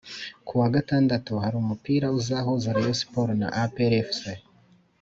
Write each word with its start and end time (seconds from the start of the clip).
kuwagatandatu 0.47 1.31
hari 1.43 1.55
umupira 1.63 2.05
uzahuza 2.19 2.75
rayonsport 2.75 3.31
na 3.41 3.47
aprfc 3.63 4.23